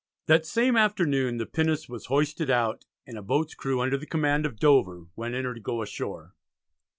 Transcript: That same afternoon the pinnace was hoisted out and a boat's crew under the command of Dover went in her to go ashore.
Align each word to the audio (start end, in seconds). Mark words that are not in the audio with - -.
That 0.25 0.47
same 0.47 0.75
afternoon 0.75 1.37
the 1.37 1.45
pinnace 1.45 1.87
was 1.87 2.07
hoisted 2.07 2.49
out 2.49 2.85
and 3.05 3.19
a 3.19 3.21
boat's 3.21 3.53
crew 3.53 3.81
under 3.81 3.97
the 3.97 4.07
command 4.07 4.47
of 4.47 4.57
Dover 4.59 5.05
went 5.15 5.35
in 5.35 5.45
her 5.45 5.53
to 5.53 5.59
go 5.59 5.83
ashore. 5.83 6.33